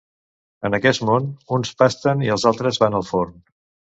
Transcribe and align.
En 0.69 0.77
aquest 0.77 1.03
món, 1.09 1.27
uns 1.59 1.75
pasten 1.83 2.25
i 2.27 2.33
altres 2.37 2.83
van 2.85 2.97
al 3.01 3.09
forn. 3.13 3.37